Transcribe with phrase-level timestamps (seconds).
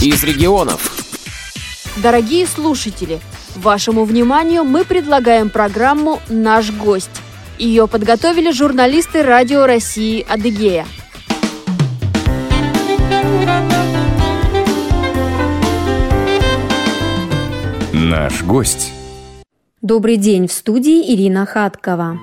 [0.00, 0.94] из регионов.
[1.96, 3.20] Дорогие слушатели,
[3.56, 7.10] вашему вниманию мы предлагаем программу «Наш гость».
[7.58, 10.86] Ее подготовили журналисты Радио России «Адыгея».
[17.92, 18.92] Наш гость.
[19.82, 22.18] Добрый день, в студии Ирина Хаткова.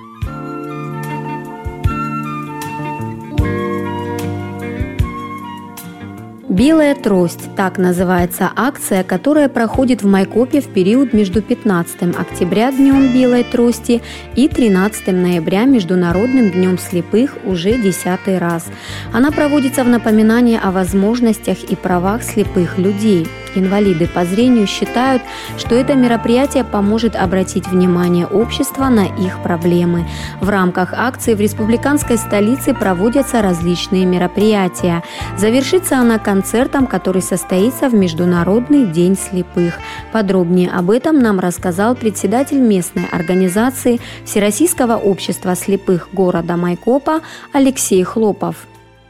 [6.56, 13.12] «Белая трость»– так называется акция, которая проходит в Майкопе в период между 15 октября Днем
[13.12, 14.02] Белой трости
[14.38, 18.68] и 13 ноября Международным Днем слепых уже десятый раз.
[19.12, 25.22] Она проводится в напоминание о возможностях и правах слепых людей– Инвалиды по зрению считают,
[25.58, 30.08] что это мероприятие поможет обратить внимание общества на их проблемы.
[30.42, 35.04] В рамках акции в республиканской столице проводятся различные мероприятия.
[35.38, 39.76] Завершится она концертом, который состоится в Международный день слепых.
[40.12, 47.22] Подробнее об этом нам рассказал председатель местной организации Всероссийского общества слепых города Майкопа
[47.54, 48.56] Алексей Хлопов.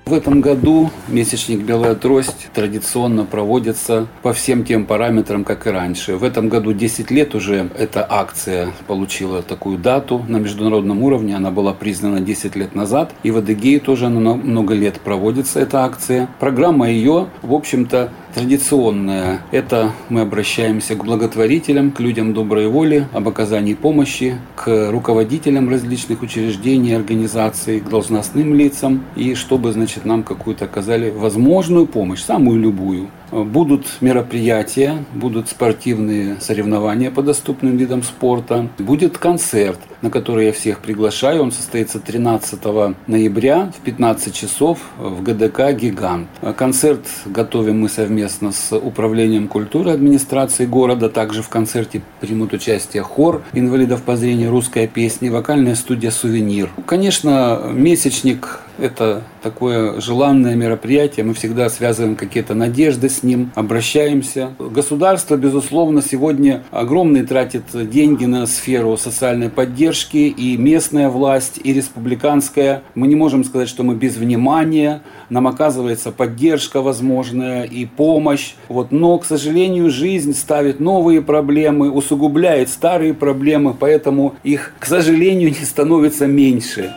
[0.05, 6.15] В этом году месячник «Белая трость» традиционно проводится по всем тем параметрам, как и раньше.
[6.17, 11.35] В этом году 10 лет уже эта акция получила такую дату на международном уровне.
[11.35, 13.15] Она была признана 10 лет назад.
[13.23, 16.29] И в Адыгее тоже много лет проводится эта акция.
[16.39, 19.41] Программа ее, в общем-то, традиционная.
[19.51, 26.21] Это мы обращаемся к благотворителям, к людям доброй воли, об оказании помощи, к руководителям различных
[26.21, 33.07] учреждений, организаций, к должностным лицам, и чтобы, значит, нам какую-то оказали возможную помощь, самую любую.
[33.31, 40.81] Будут мероприятия, будут спортивные соревнования по доступным видам спорта, будет концерт, на который я всех
[40.81, 41.41] приглашаю.
[41.41, 42.59] Он состоится 13
[43.07, 46.27] ноября в 15 часов в ГДК «Гигант».
[46.55, 51.09] Концерт готовим мы совместно с Управлением культуры администрации города.
[51.09, 56.69] Также в концерте примут участие хор инвалидов по зрению русской песни, вокальная студия «Сувенир».
[56.85, 61.25] Конечно, месячник это такое желанное мероприятие.
[61.25, 64.49] Мы всегда связываем какие-то надежды с ним, обращаемся.
[64.59, 72.83] Государство, безусловно, сегодня огромные тратит деньги на сферу социальной поддержки и местная власть, и республиканская.
[72.95, 75.01] Мы не можем сказать, что мы без внимания.
[75.29, 78.55] Нам оказывается поддержка возможная и помощь.
[78.67, 78.91] Вот.
[78.91, 85.65] Но, к сожалению, жизнь ставит новые проблемы, усугубляет старые проблемы, поэтому их, к сожалению, не
[85.65, 86.93] становится меньше.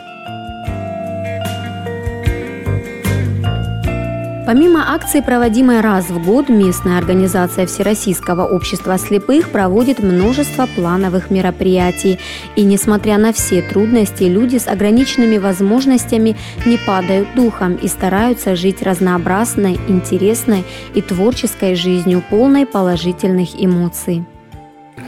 [4.49, 12.17] Помимо акции, проводимой раз в год, местная организация Всероссийского общества слепых проводит множество плановых мероприятий.
[12.55, 18.81] И несмотря на все трудности, люди с ограниченными возможностями не падают духом и стараются жить
[18.81, 24.25] разнообразной, интересной и творческой жизнью, полной положительных эмоций.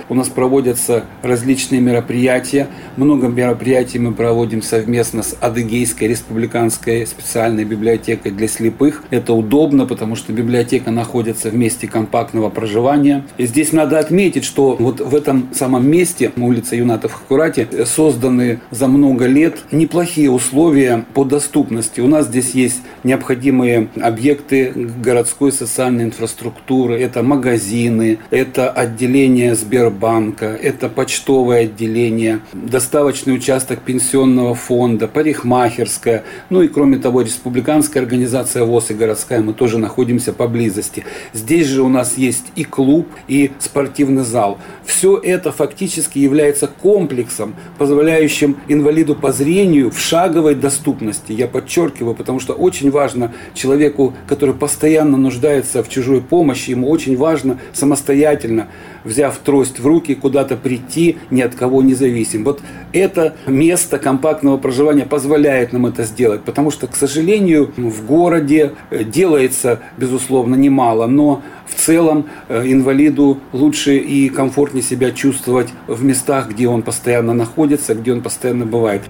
[0.10, 2.68] У нас проводятся различные мероприятия.
[2.98, 9.04] Много мероприятий мы проводим совместно с Адыгейской республиканской специальной библиотекой для слепых.
[9.10, 13.26] Это удобно, потому что библиотека находится в месте компактного проживания.
[13.38, 18.88] И здесь надо отметить, что вот в этом самом месте, улица Юнатов Хакурати, созданы за
[18.88, 22.02] много лет неплохие условия по доступности.
[22.02, 27.00] У нас здесь есть необходимые объекты городской социальной инфраструктуры.
[27.00, 36.62] Это магазины, это отделение Сбербанка, банка, это почтовое отделение, доставочный участок пенсионного фонда, парикмахерская, ну
[36.62, 41.04] и кроме того республиканская организация ВОЗ и городская, мы тоже находимся поблизости.
[41.34, 44.60] Здесь же у нас есть и клуб, и спортивный зал.
[44.86, 51.32] Все это фактически является комплексом, позволяющим инвалиду по зрению в шаговой доступности.
[51.32, 57.18] Я подчеркиваю, потому что очень важно человеку, который постоянно нуждается в чужой помощи, ему очень
[57.18, 58.68] важно самостоятельно
[59.04, 62.44] взяв трость в руки, куда-то прийти, ни от кого не зависим.
[62.44, 62.62] Вот
[62.94, 69.04] это место компактного проживания позволяет нам это сделать, потому что, к сожалению, в городе э,
[69.04, 76.50] делается, безусловно, немало, но в целом э, инвалиду лучше и комфортнее себя чувствовать в местах,
[76.50, 79.04] где он постоянно находится, где он постоянно бывает.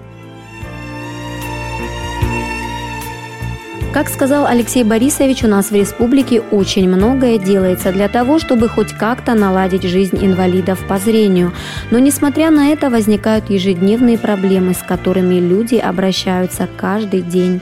[3.92, 8.94] Как сказал Алексей Борисович, у нас в республике очень многое делается для того, чтобы хоть
[8.94, 11.52] как-то наладить жизнь инвалидов по зрению.
[11.90, 17.60] Но несмотря на это возникают ежедневные проблемы, с которыми люди обращаются каждый день.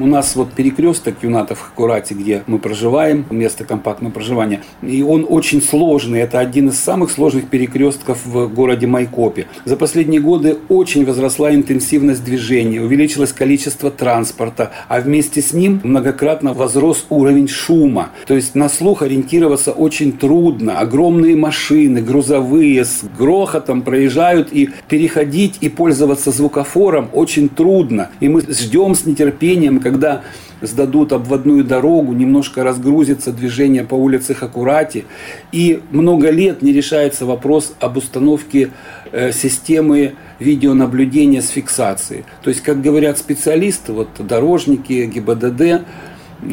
[0.00, 5.26] У нас вот перекресток Юнатов в Аккурате, где мы проживаем, место компактного проживания, и он
[5.28, 6.20] очень сложный.
[6.20, 9.46] Это один из самых сложных перекрестков в городе Майкопе.
[9.66, 16.54] За последние годы очень возросла интенсивность движения, увеличилось количество транспорта, а вместе с ним многократно
[16.54, 18.08] возрос уровень шума.
[18.26, 20.78] То есть на слух ориентироваться очень трудно.
[20.78, 28.08] Огромные машины, грузовые, с грохотом проезжают, и переходить и пользоваться звукофором очень трудно.
[28.20, 29.89] И мы ждем с нетерпением, когда
[30.60, 35.04] сдадут обводную дорогу, немножко разгрузится движение по улице Хакурати.
[35.52, 38.70] И много лет не решается вопрос об установке
[39.12, 42.24] э, системы видеонаблюдения с фиксацией.
[42.42, 45.86] То есть, как говорят специалисты, вот дорожники, ГИБДД,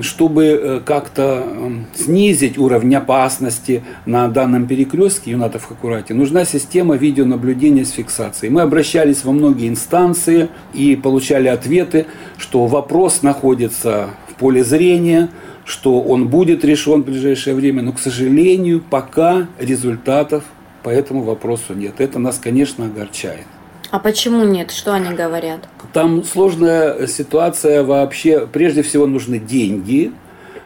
[0.01, 7.85] чтобы э, как-то эм, снизить уровень опасности на данном перекрестке Юнатов Хакурати, нужна система видеонаблюдения
[7.85, 8.51] с фиксацией.
[8.51, 12.05] Мы обращались во многие инстанции и получали ответы,
[12.37, 15.29] что вопрос находится в поле зрения,
[15.65, 20.43] что он будет решен в ближайшее время, но, к сожалению, пока результатов
[20.83, 21.95] по этому вопросу нет.
[21.99, 23.45] Это нас, конечно, огорчает.
[23.89, 24.71] А почему нет?
[24.71, 25.67] Что они говорят?
[25.93, 28.47] Там сложная ситуация вообще.
[28.47, 30.11] Прежде всего нужны деньги,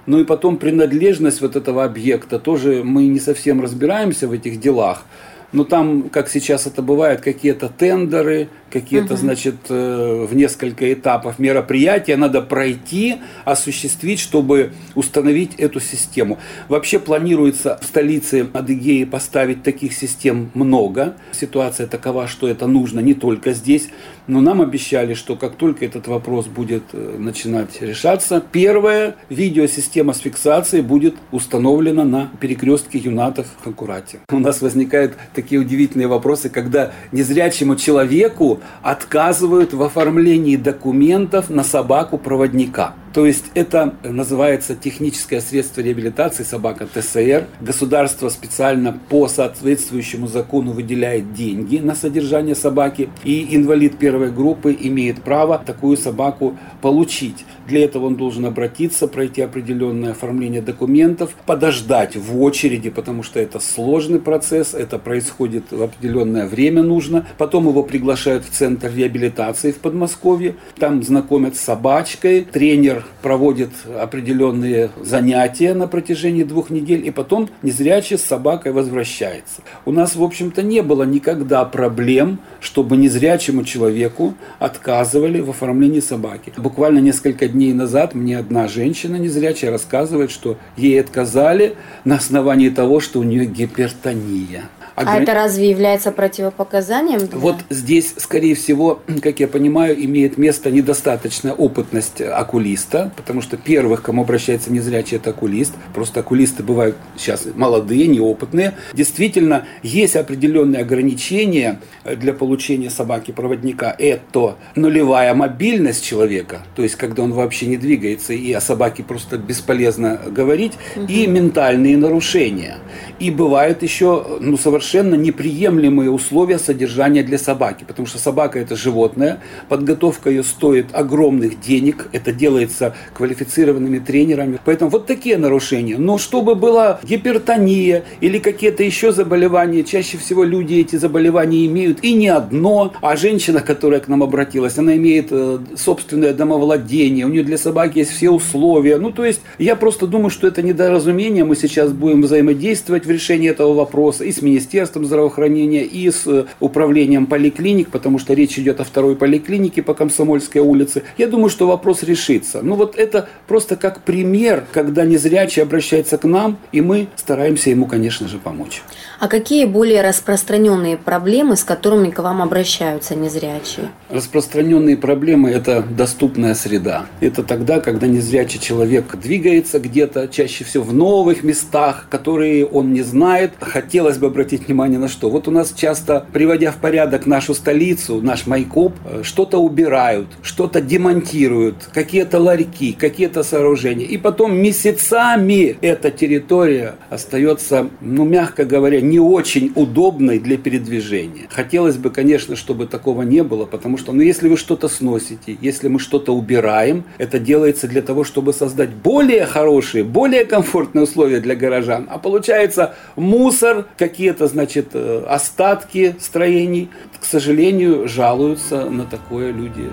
[0.06, 2.39] ну и потом принадлежность вот этого объекта.
[2.39, 5.06] Тоже мы не совсем разбираемся в этих делах.
[5.51, 9.21] Но там, как сейчас это бывает, какие-то тендеры, какие-то, угу.
[9.21, 16.39] значит, э, в несколько этапов мероприятия надо пройти, осуществить, чтобы установить эту систему.
[16.69, 21.15] Вообще планируется в столице Адыгеи поставить таких систем много.
[21.31, 23.89] Ситуация такова, что это нужно не только здесь,
[24.27, 30.19] но нам обещали, что как только этот вопрос будет э, начинать решаться, первая видеосистема с
[30.19, 34.19] фиксацией будет установлена на перекрестке Юнатов в Хакурате.
[34.31, 42.94] У нас возникают такие удивительные вопросы, когда незрячему человеку отказывают в оформлении документов на собаку-проводника.
[43.13, 47.46] То есть это называется техническое средство реабилитации собака ТСР.
[47.60, 53.10] Государство специально по соответствующему закону выделяет деньги на содержание собаки.
[53.25, 57.46] И инвалид первой группы имеет право такую собаку получить.
[57.68, 63.60] Для этого он должен обратиться, пройти определенное оформление документов, подождать в очереди, потому что это
[63.60, 67.28] сложный процесс, это происходит в определенное время нужно.
[67.38, 74.89] Потом его приглашают в центр реабилитации в Подмосковье, там знакомят с собачкой, тренер проводит определенные
[75.01, 79.62] занятия на протяжении двух недель, и потом незрячий с собакой возвращается.
[79.86, 86.53] У нас, в общем-то, не было никогда проблем, чтобы незрячему человеку отказывали в оформлении собаки.
[86.57, 91.75] Буквально несколько дней назад мне одна женщина незрячая рассказывает, что ей отказали
[92.06, 94.63] на основании того, что у нее гипертония.
[95.07, 97.27] А это разве является противопоказанием?
[97.27, 97.38] Для...
[97.38, 104.01] Вот здесь, скорее всего, как я понимаю, имеет место недостаточная опытность окулиста, потому что первых,
[104.01, 105.74] кому обращается незрячий, это окулист.
[105.94, 108.75] Просто окулисты бывают сейчас молодые, неопытные.
[108.94, 113.95] Действительно, есть определенные ограничения для получения собаки-проводника.
[113.98, 119.38] Это нулевая мобильность человека, то есть когда он вообще не двигается, и о собаке просто
[119.38, 121.06] бесполезно говорить, угу.
[121.07, 122.77] и ментальные нарушения.
[123.21, 129.41] И бывают еще ну, совершенно неприемлемые условия содержания для собаки, потому что собака это животное,
[129.69, 136.00] подготовка ее стоит огромных денег, это делается квалифицированными тренерами, поэтому вот такие нарушения.
[136.00, 142.15] Но чтобы была гипертония или какие-то еще заболевания, чаще всего люди эти заболевания имеют и
[142.15, 147.44] не одно, а женщина, которая к нам обратилась, она имеет э, собственное домовладение, у нее
[147.44, 148.97] для собаки есть все условия.
[148.97, 153.50] Ну, то есть, я просто думаю, что это недоразумение, мы сейчас будем взаимодействовать в решении
[153.50, 158.58] этого вопроса и с министерством, Министерством здравоохранения и с э, управлением поликлиник, потому что речь
[158.58, 161.03] идет о второй поликлинике по Комсомольской улице.
[161.18, 162.62] Я думаю, что вопрос решится.
[162.62, 167.86] Ну вот это просто как пример, когда незрячий обращается к нам, и мы стараемся ему,
[167.86, 168.82] конечно же, помочь.
[169.20, 173.89] А какие более распространенные проблемы, с которыми к вам обращаются незрячие?
[174.10, 177.06] Распространенные проблемы– это доступная среда.
[177.20, 183.00] Это тогда, когда незрячий человек двигается где-то, чаще всего в новых местах, которые он не
[183.01, 183.53] знает.
[183.60, 185.29] Хотелось бы обратить внимание на что.
[185.29, 190.81] Вот у нас часто, приводя в порядок нашу столицу, наш Майкоп, э, что-то убирают, что-то
[190.81, 194.05] демонтируют, какие-то ларьки, какие-то сооружения.
[194.05, 201.48] И потом месяцами эта территория остается, ну, мягко говоря, не очень удобной для передвижения.
[201.50, 205.88] Хотелось бы, конечно, чтобы такого не было, потому что, ну, если вы что-то сносите, если
[205.88, 211.55] мы что-то убираем, это делается для того, чтобы создать более хорошие, более комфортные условия для
[211.55, 212.08] горожан.
[212.10, 219.89] А получается мусор, какие-то, значит, э, остатки строений, к сожалению, жалуются на такое люди.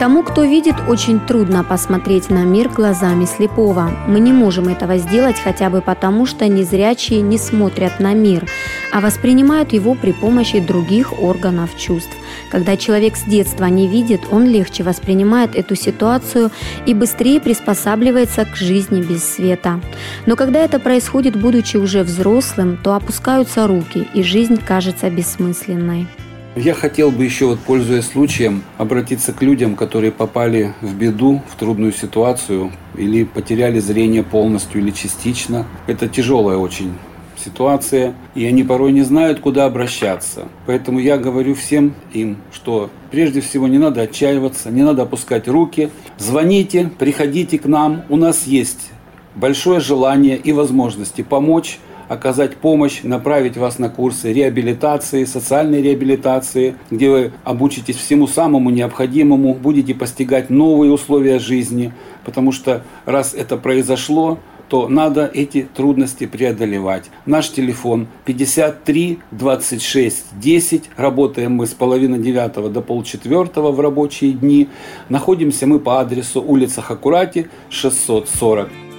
[0.00, 3.90] Тому, кто видит, очень трудно посмотреть на мир глазами слепого.
[4.08, 8.48] Мы не можем этого сделать хотя бы потому, что незрячие не смотрят на мир,
[8.94, 12.16] а воспринимают его при помощи других органов чувств.
[12.50, 16.50] Когда человек с детства не видит, он легче воспринимает эту ситуацию
[16.86, 19.82] и быстрее приспосабливается к жизни без света.
[20.24, 26.08] Но когда это происходит, будучи уже взрослым, то опускаются руки, и жизнь кажется бессмысленной.
[26.56, 31.54] Я хотел бы еще, вот пользуясь случаем, обратиться к людям, которые попали в беду, в
[31.56, 35.64] трудную ситуацию или потеряли зрение полностью или частично.
[35.86, 36.92] Это тяжелая очень
[37.36, 40.48] ситуация, и они порой не знают, куда обращаться.
[40.66, 45.90] Поэтому я говорю всем им, что прежде всего не надо отчаиваться, не надо опускать руки.
[46.18, 48.90] Звоните, приходите к нам, у нас есть
[49.36, 51.78] большое желание и возможности помочь
[52.10, 59.54] оказать помощь, направить вас на курсы реабилитации, социальной реабилитации, где вы обучитесь всему самому необходимому,
[59.54, 61.92] будете постигать новые условия жизни,
[62.24, 67.10] потому что раз это произошло, то надо эти трудности преодолевать.
[67.26, 70.90] Наш телефон 53 26 10.
[70.96, 74.68] Работаем мы с половины девятого до полчетвертого в рабочие дни.
[75.08, 78.89] Находимся мы по адресу улица Хакурати, 640.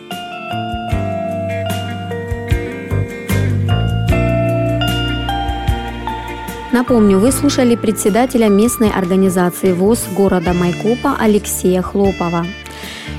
[6.71, 12.45] Напомню, вы слушали председателя местной организации ВОЗ города Майкопа Алексея Хлопова.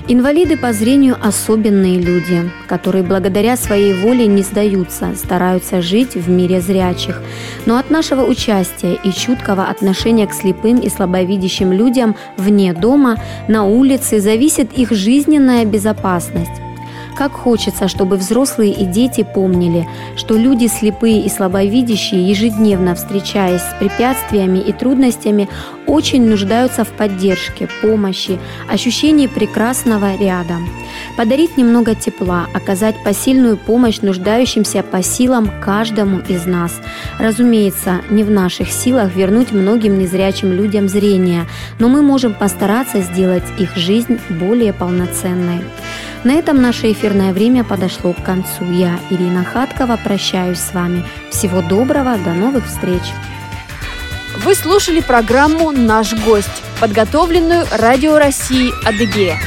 [0.09, 6.63] Инвалиды по зрению– особенные люди, которые благодаря своей воле не сдаются, стараются жить в мире
[6.63, 7.21] зрячих.
[7.67, 13.19] Но от нашего участия и чуткого отношения к слепым и слабовидящим людям вне дома,
[13.49, 16.72] на улице зависит их жизненная безопасность.
[17.17, 23.75] Как хочется, чтобы взрослые и дети помнили, что люди слепые и слабовидящие, ежедневно встречаясь с
[23.79, 25.49] препятствиями и трудностями,
[25.87, 28.39] очень нуждаются в поддержке, помощи,
[28.69, 30.69] ощущении прекрасного рядом.
[31.17, 36.81] Подарить немного тепла, оказать посильную помощь нуждающимся по силам каждому из нас.
[37.19, 41.47] Разумеется, не в наших силах вернуть многим незрячим людям зрение,
[41.79, 45.61] но мы можем постараться сделать их жизнь более полноценной.
[46.25, 48.65] На этом наше эфирное время подошло к концу.
[48.71, 51.05] Я, Ирина Хаткова, прощаюсь с вами.
[51.31, 53.03] Всего доброго, до новых встреч.
[54.45, 59.39] Вы слушали программу «Наш гость», подготовленную Радио России «Адыгея».